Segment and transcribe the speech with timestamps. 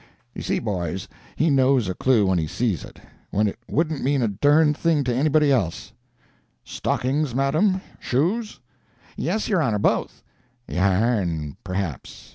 [0.33, 4.23] You see, boys, he knows a clue when he sees it, when it wouldn't mean
[4.23, 5.93] a dern thing to anybody else.
[6.63, 7.81] 'Stockings, madam?
[7.99, 8.59] Shoes?'
[9.15, 10.23] "'Yes, your Honor both.'
[10.67, 12.29] "'Yarn, perhaps?